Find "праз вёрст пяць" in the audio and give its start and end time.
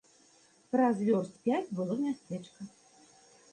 0.75-1.73